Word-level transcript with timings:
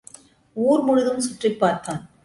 ஊர் 0.53 0.81
முழுவதும் 0.81 1.23
சுற்றிப்பார்த்தான். 1.23 2.01